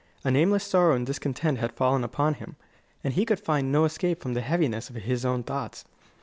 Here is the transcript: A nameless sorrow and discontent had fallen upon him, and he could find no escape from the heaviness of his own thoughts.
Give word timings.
A 0.23 0.31
nameless 0.31 0.63
sorrow 0.63 0.95
and 0.95 1.05
discontent 1.05 1.59
had 1.59 1.73
fallen 1.75 2.03
upon 2.03 2.33
him, 2.33 2.55
and 3.03 3.13
he 3.13 3.23
could 3.23 3.39
find 3.39 3.71
no 3.71 3.85
escape 3.85 4.19
from 4.23 4.33
the 4.33 4.41
heaviness 4.41 4.89
of 4.89 4.95
his 4.95 5.23
own 5.23 5.43
thoughts. 5.43 5.85